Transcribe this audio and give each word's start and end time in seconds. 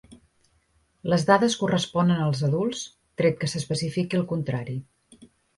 Les 1.13 1.25
dades 1.27 1.57
corresponen 1.63 2.23
als 2.29 2.41
adults, 2.49 2.83
tret 3.23 3.39
que 3.45 3.53
s'especifiqui 3.55 4.21
el 4.23 4.29
contrari. 4.33 4.79